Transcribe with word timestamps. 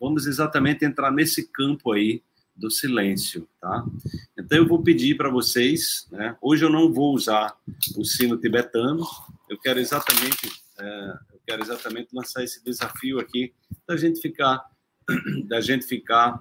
vamos 0.00 0.26
exatamente 0.26 0.84
entrar 0.84 1.10
nesse 1.10 1.46
campo 1.48 1.92
aí 1.92 2.22
do 2.54 2.70
silêncio, 2.70 3.46
tá? 3.60 3.84
Então 4.38 4.58
eu 4.58 4.66
vou 4.66 4.82
pedir 4.82 5.16
para 5.16 5.28
vocês, 5.28 6.06
né? 6.10 6.36
Hoje 6.40 6.64
eu 6.64 6.70
não 6.70 6.92
vou 6.92 7.14
usar 7.14 7.54
o 7.96 8.04
sino 8.04 8.38
tibetano, 8.38 9.06
eu 9.48 9.58
quero 9.58 9.78
exatamente, 9.78 10.50
é, 10.78 11.18
eu 11.32 11.40
quero 11.46 11.62
exatamente 11.62 12.08
lançar 12.14 12.42
esse 12.42 12.64
desafio 12.64 13.20
aqui 13.20 13.52
da 13.86 13.96
gente 13.96 14.20
ficar, 14.20 14.64
da 15.46 15.60
gente 15.60 15.84
ficar 15.84 16.40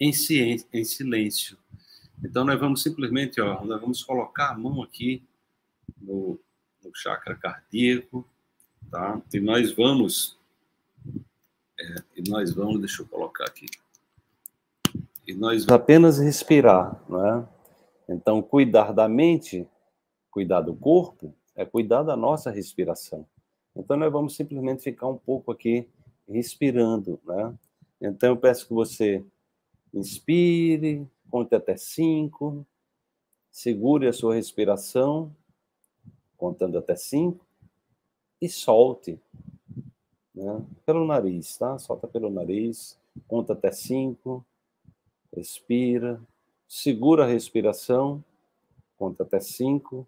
em, 0.00 0.12
ciência, 0.12 0.66
em 0.72 0.84
silêncio. 0.84 1.58
Então 2.24 2.44
nós 2.44 2.58
vamos 2.58 2.82
simplesmente, 2.82 3.40
ó, 3.40 3.64
nós 3.64 3.80
vamos 3.80 4.02
colocar 4.02 4.50
a 4.50 4.58
mão 4.58 4.82
aqui 4.82 5.22
no, 6.00 6.40
no 6.82 6.90
chakra 6.94 7.36
cardíaco, 7.36 8.26
tá? 8.90 9.20
E 9.32 9.40
nós 9.40 9.72
vamos, 9.72 10.38
é, 11.82 12.02
e 12.16 12.30
nós 12.30 12.54
vamos, 12.54 12.80
deixa 12.80 13.02
eu 13.02 13.06
colocar 13.06 13.44
aqui 13.44 13.66
e 15.26 15.34
nós 15.34 15.68
apenas 15.68 16.18
respirar, 16.18 17.00
né? 17.08 17.46
Então, 18.08 18.42
cuidar 18.42 18.92
da 18.92 19.08
mente, 19.08 19.66
cuidar 20.30 20.60
do 20.60 20.74
corpo, 20.74 21.34
é 21.54 21.64
cuidar 21.64 22.02
da 22.02 22.16
nossa 22.16 22.50
respiração. 22.50 23.26
Então, 23.74 23.96
nós 23.96 24.12
vamos 24.12 24.34
simplesmente 24.34 24.82
ficar 24.82 25.06
um 25.06 25.16
pouco 25.16 25.52
aqui 25.52 25.88
respirando, 26.28 27.20
né? 27.24 27.54
Então, 28.00 28.30
eu 28.30 28.36
peço 28.36 28.66
que 28.66 28.74
você 28.74 29.24
inspire, 29.94 31.06
conte 31.30 31.54
até 31.54 31.76
cinco, 31.76 32.66
segure 33.50 34.08
a 34.08 34.12
sua 34.12 34.34
respiração, 34.34 35.34
contando 36.36 36.76
até 36.78 36.96
cinco, 36.96 37.46
e 38.40 38.48
solte, 38.48 39.20
né? 40.42 40.64
Pelo 40.84 41.06
nariz, 41.06 41.56
tá? 41.56 41.78
Solta 41.78 42.06
pelo 42.06 42.30
nariz, 42.30 42.98
conta 43.28 43.52
até 43.52 43.70
cinco, 43.72 44.44
Respira, 45.34 46.20
segura 46.68 47.24
a 47.24 47.26
respiração, 47.26 48.22
conta 48.98 49.22
até 49.22 49.40
cinco. 49.40 50.06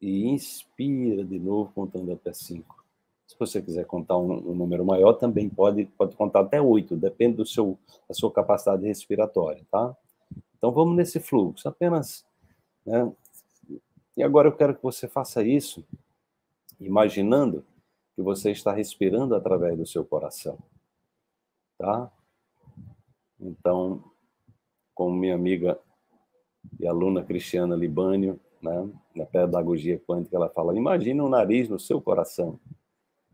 E 0.00 0.26
inspira 0.28 1.22
de 1.22 1.38
novo, 1.38 1.70
contando 1.74 2.10
até 2.12 2.32
cinco. 2.32 2.82
Se 3.26 3.36
você 3.38 3.60
quiser 3.60 3.84
contar 3.84 4.16
um, 4.16 4.32
um 4.50 4.54
número 4.54 4.84
maior, 4.84 5.12
também 5.12 5.50
pode, 5.50 5.84
pode 5.84 6.16
contar 6.16 6.40
até 6.40 6.60
oito, 6.60 6.96
depende 6.96 7.36
do 7.36 7.44
seu, 7.44 7.78
da 8.08 8.14
sua 8.14 8.32
capacidade 8.32 8.86
respiratória, 8.86 9.62
tá? 9.70 9.94
Então 10.56 10.72
vamos 10.72 10.96
nesse 10.96 11.20
fluxo, 11.20 11.68
apenas. 11.68 12.24
Né? 12.84 13.12
E 14.16 14.22
agora 14.22 14.48
eu 14.48 14.56
quero 14.56 14.74
que 14.74 14.82
você 14.82 15.06
faça 15.06 15.42
isso, 15.42 15.84
imaginando 16.80 17.62
que 18.14 18.22
você 18.22 18.50
está 18.50 18.72
respirando 18.72 19.34
através 19.34 19.76
do 19.76 19.86
seu 19.86 20.04
coração, 20.04 20.58
tá? 21.78 22.10
Então, 23.38 24.04
como 24.94 25.16
minha 25.16 25.34
amiga 25.34 25.78
e 26.78 26.86
aluna 26.86 27.24
Cristiana 27.24 27.74
Libânio, 27.74 28.38
né, 28.60 28.90
na 29.14 29.24
pedagogia 29.24 29.98
quântica, 29.98 30.36
ela 30.36 30.50
fala: 30.50 30.76
imagine 30.76 31.20
um 31.20 31.28
nariz 31.28 31.68
no 31.68 31.78
seu 31.78 32.00
coração. 32.00 32.60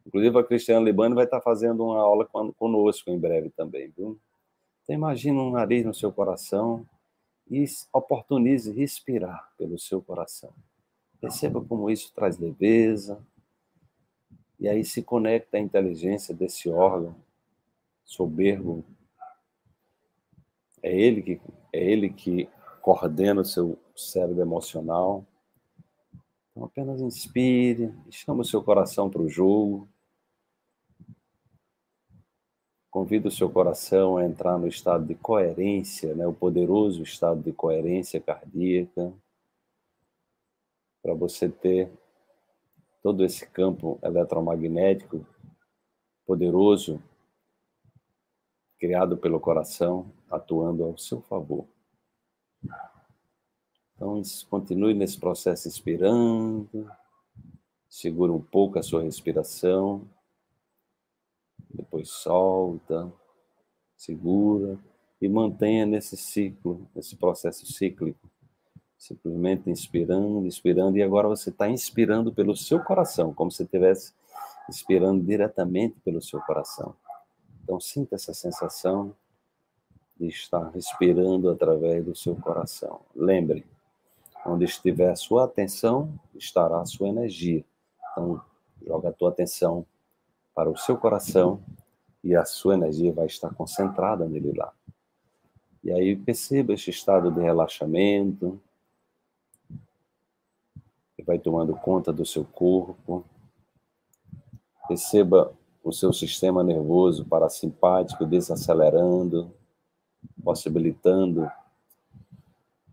Inclusive, 0.06 0.38
a 0.38 0.44
Cristiana 0.44 0.84
Libânio 0.84 1.16
vai 1.16 1.24
estar 1.24 1.40
fazendo 1.40 1.84
uma 1.84 1.98
aula 1.98 2.24
conosco 2.56 3.10
em 3.10 3.18
breve 3.18 3.50
também, 3.50 3.90
viu? 3.90 4.20
Então, 4.84 4.94
imagine 4.94 5.36
um 5.36 5.50
nariz 5.50 5.84
no 5.84 5.92
seu 5.92 6.12
coração 6.12 6.86
e 7.50 7.64
oportunize 7.92 8.70
respirar 8.70 9.50
pelo 9.58 9.76
seu 9.78 10.00
coração. 10.00 10.52
Perceba 11.20 11.60
como 11.60 11.90
isso 11.90 12.12
traz 12.14 12.38
leveza, 12.38 13.20
e 14.58 14.68
aí 14.68 14.84
se 14.84 15.02
conecta 15.02 15.56
à 15.56 15.60
inteligência 15.60 16.34
desse 16.34 16.68
órgão 16.68 17.14
soberbo 18.04 18.84
é 20.82 20.94
ele 20.94 21.20
que 21.20 21.40
é 21.72 21.84
ele 21.84 22.08
que 22.08 22.48
coordena 22.80 23.40
o 23.40 23.44
seu 23.44 23.76
cérebro 23.96 24.40
emocional. 24.40 25.26
Então 26.50 26.64
apenas 26.64 27.00
inspire, 27.00 27.92
chama 28.08 28.42
o 28.42 28.44
seu 28.44 28.62
coração 28.62 29.10
para 29.10 29.20
o 29.20 29.28
jogo. 29.28 29.88
Convida 32.88 33.28
o 33.28 33.32
seu 33.32 33.50
coração 33.50 34.16
a 34.16 34.24
entrar 34.24 34.56
no 34.56 34.68
estado 34.68 35.04
de 35.04 35.14
coerência, 35.16 36.14
né, 36.14 36.26
o 36.26 36.32
poderoso 36.32 37.02
estado 37.02 37.42
de 37.42 37.52
coerência 37.52 38.20
cardíaca, 38.20 39.12
para 41.02 41.12
você 41.12 41.48
ter 41.48 41.90
todo 43.06 43.24
esse 43.24 43.46
campo 43.46 44.00
eletromagnético 44.02 45.24
poderoso 46.26 47.00
criado 48.80 49.16
pelo 49.16 49.38
coração, 49.38 50.12
atuando 50.28 50.82
ao 50.82 50.98
seu 50.98 51.20
favor. 51.20 51.68
Então, 53.94 54.20
continue 54.50 54.92
nesse 54.92 55.20
processo 55.20 55.68
inspirando, 55.68 56.90
segura 57.88 58.32
um 58.32 58.42
pouco 58.42 58.76
a 58.76 58.82
sua 58.82 59.04
respiração, 59.04 60.04
depois 61.70 62.10
solta, 62.10 63.12
segura 63.96 64.80
e 65.20 65.28
mantenha 65.28 65.86
nesse 65.86 66.16
ciclo, 66.16 66.90
nesse 66.92 67.14
processo 67.14 67.72
cíclico. 67.72 68.28
Simplesmente 68.98 69.70
inspirando, 69.70 70.46
inspirando, 70.46 70.96
e 70.96 71.02
agora 71.02 71.28
você 71.28 71.50
está 71.50 71.68
inspirando 71.68 72.32
pelo 72.32 72.56
seu 72.56 72.80
coração, 72.80 73.32
como 73.32 73.50
se 73.50 73.62
estivesse 73.62 74.12
inspirando 74.68 75.22
diretamente 75.22 75.96
pelo 76.04 76.20
seu 76.20 76.40
coração. 76.40 76.94
Então, 77.62 77.80
sinta 77.80 78.14
essa 78.14 78.32
sensação 78.32 79.14
de 80.18 80.28
estar 80.28 80.70
respirando 80.70 81.50
através 81.50 82.04
do 82.04 82.14
seu 82.14 82.34
coração. 82.36 83.00
Lembre, 83.14 83.66
onde 84.44 84.64
estiver 84.64 85.10
a 85.10 85.16
sua 85.16 85.44
atenção, 85.44 86.18
estará 86.34 86.80
a 86.80 86.86
sua 86.86 87.08
energia. 87.08 87.64
Então, 88.12 88.40
joga 88.86 89.10
a 89.10 89.12
tua 89.12 89.30
atenção 89.30 89.84
para 90.54 90.70
o 90.70 90.76
seu 90.76 90.96
coração 90.96 91.60
e 92.24 92.34
a 92.34 92.44
sua 92.44 92.74
energia 92.74 93.12
vai 93.12 93.26
estar 93.26 93.52
concentrada 93.54 94.26
nele 94.26 94.52
lá. 94.56 94.72
E 95.84 95.92
aí 95.92 96.16
perceba 96.16 96.72
este 96.72 96.90
estado 96.90 97.30
de 97.30 97.40
relaxamento, 97.40 98.60
vai 101.26 101.38
tomando 101.38 101.74
conta 101.74 102.12
do 102.12 102.24
seu 102.24 102.44
corpo. 102.44 103.24
Perceba 104.86 105.52
o 105.82 105.92
seu 105.92 106.12
sistema 106.12 106.62
nervoso 106.62 107.24
parasimpático 107.24 108.24
desacelerando, 108.24 109.52
possibilitando 110.42 111.50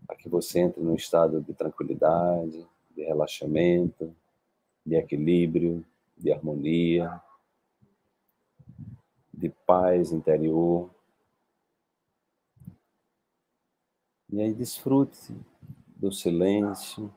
a 0.08 0.14
que 0.16 0.28
você 0.28 0.60
entre 0.60 0.82
num 0.82 0.96
estado 0.96 1.40
de 1.40 1.54
tranquilidade, 1.54 2.66
de 2.94 3.04
relaxamento, 3.04 4.14
de 4.84 4.96
equilíbrio, 4.96 5.84
de 6.16 6.32
harmonia, 6.32 7.20
de 9.32 9.48
paz 9.48 10.10
interior. 10.12 10.90
E 14.30 14.40
aí 14.40 14.52
desfrute 14.52 15.32
do 15.96 16.10
silêncio, 16.10 17.12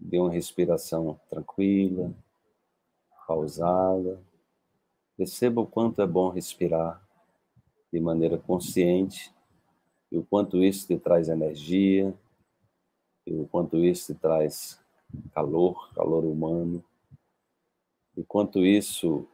de 0.00 0.18
uma 0.18 0.30
respiração 0.30 1.20
tranquila, 1.28 2.14
pausada. 3.26 4.20
Perceba 5.16 5.60
o 5.60 5.66
quanto 5.66 6.00
é 6.00 6.06
bom 6.06 6.30
respirar 6.30 7.06
de 7.92 8.00
maneira 8.00 8.38
consciente 8.38 9.32
e 10.10 10.16
o 10.16 10.24
quanto 10.24 10.64
isso 10.64 10.86
te 10.86 10.98
traz 10.98 11.28
energia 11.28 12.12
e 13.26 13.34
o 13.34 13.46
quanto 13.46 13.84
isso 13.84 14.12
te 14.12 14.18
traz 14.18 14.80
calor, 15.32 15.92
calor 15.94 16.24
humano, 16.24 16.82
e 18.16 18.24
quanto 18.24 18.64
isso 18.64 19.28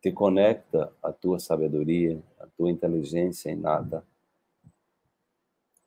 te 0.00 0.10
conecta 0.10 0.92
à 1.02 1.12
tua 1.12 1.38
sabedoria, 1.38 2.22
à 2.38 2.46
tua 2.46 2.70
inteligência 2.70 3.50
inata, 3.50 4.04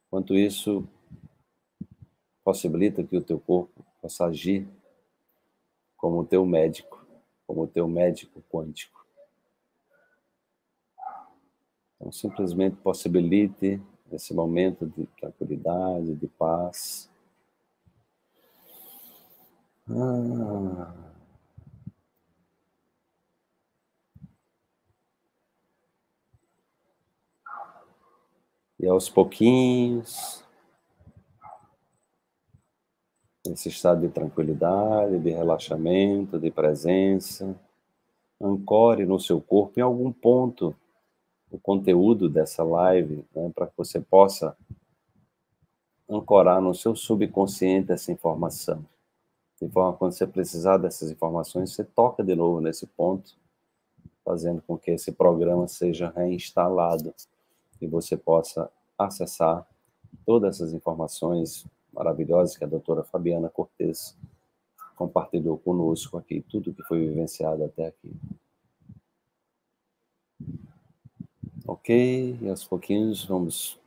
quanto 0.10 0.36
isso 0.36 0.88
possibilita 2.44 3.04
que 3.04 3.18
o 3.18 3.22
teu 3.22 3.40
corpo 3.40 3.86
possa 4.02 4.26
agir 4.26 4.68
como 5.96 6.26
teu 6.26 6.46
médico, 6.46 7.06
como 7.46 7.68
teu 7.68 7.88
médico 7.88 8.42
quântico. 8.50 9.06
Então, 11.96 12.12
simplesmente 12.12 12.78
possibilite 12.78 13.80
esse 14.12 14.34
momento 14.34 14.88
de 14.88 15.06
tranquilidade, 15.20 16.16
de 16.16 16.28
paz. 16.28 17.10
Ah. 19.88 21.12
E 28.80 28.88
aos 28.88 29.08
pouquinhos, 29.08 30.44
esse 33.46 33.70
estado 33.70 34.02
de 34.02 34.10
tranquilidade, 34.10 35.20
de 35.20 35.30
relaxamento, 35.32 36.40
de 36.40 36.52
presença, 36.52 37.56
ancore 38.40 39.06
no 39.06 39.20
seu 39.20 39.42
corpo 39.42 39.80
em 39.80 39.84
algum 39.84 40.12
ponto 40.12 40.76
o 41.50 41.60
conteúdo 41.60 42.30
dessa 42.30 42.64
live, 42.64 43.26
né, 43.36 43.52
para 43.54 43.68
que 43.68 43.74
você 43.76 44.00
possa 44.00 44.56
ancorar 46.10 46.62
no 46.62 46.74
seu 46.74 46.96
subconsciente 46.96 47.92
essa 47.92 48.12
informação. 48.12 48.86
De 49.62 49.68
forma 49.70 49.98
quando 49.98 50.14
você 50.14 50.26
precisar 50.26 50.78
dessas 50.78 51.12
informações, 51.12 51.74
você 51.74 51.84
toca 51.84 52.24
de 52.24 52.36
novo 52.36 52.62
nesse 52.62 52.88
ponto, 52.88 53.36
fazendo 54.24 54.62
com 54.62 54.78
que 54.78 54.92
esse 54.92 55.12
programa 55.12 55.68
seja 55.68 56.12
reinstalado 56.16 57.14
e 57.82 57.88
você 57.88 58.16
possa 58.16 58.72
acessar 58.98 59.68
todas 60.26 60.56
essas 60.56 60.74
informações 60.74 61.66
maravilhosas 61.92 62.58
que 62.58 62.64
a 62.64 62.68
doutora 62.68 63.04
Fabiana 63.04 63.50
Cortes 63.50 64.18
compartilhou 64.96 65.58
conosco 65.58 66.18
aqui, 66.18 66.42
tudo 66.42 66.74
que 66.74 66.84
foi 66.84 67.00
vivenciado 67.00 67.64
até 67.64 67.88
aqui. 67.88 68.14
Ok, 71.68 72.38
e 72.42 72.50
aos 72.50 72.64
pouquinhos 72.64 73.26
vamos 73.26 73.81